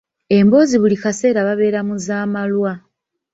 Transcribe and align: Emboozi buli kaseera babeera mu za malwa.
Emboozi 0.37 0.75
buli 0.81 0.97
kaseera 1.03 1.47
babeera 1.47 1.79
mu 1.87 1.95
za 2.05 2.19
malwa. 2.33 2.73